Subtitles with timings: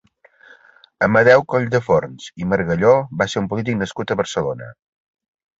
[1.07, 4.73] Amadeu Colldeforns i Margalló va ser un polític nascut a Barcelona.